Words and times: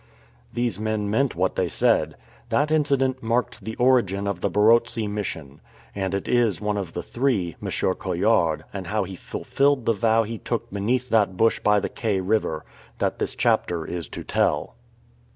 These 0.51 0.79
men 0.79 1.11
meant, 1.11 1.35
what 1.35 1.55
they 1.55 1.67
said. 1.67 2.15
That 2.49 2.71
incident 2.71 3.21
marked 3.21 3.63
the 3.63 3.75
origin 3.75 4.25
of 4.27 4.41
the 4.41 4.49
Barotse 4.49 5.05
Mission. 5.07 5.61
And 5.93 6.15
it 6.15 6.27
is 6.27 6.57
of 6.57 6.63
one 6.63 6.77
of 6.77 6.93
the 6.93 7.03
three, 7.03 7.55
M. 7.61 7.67
Coillard, 7.69 8.63
and 8.73 8.87
how 8.87 9.03
he 9.03 9.15
fulfilled 9.15 9.85
the 9.85 9.93
vow 9.93 10.23
he 10.23 10.39
took 10.39 10.71
beneath 10.71 11.09
that 11.09 11.37
bush 11.37 11.59
by 11.59 11.79
the 11.79 11.87
Kei 11.87 12.19
River, 12.19 12.65
that 12.97 13.19
this 13.19 13.35
chapter 13.35 13.85
is 13.85 14.07
to 14.07 14.23
tell. 14.23 14.73